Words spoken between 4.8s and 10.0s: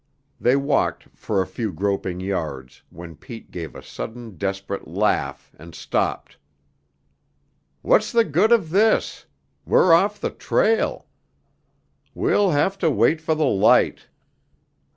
laugh and stopped. "What's the good of this! We're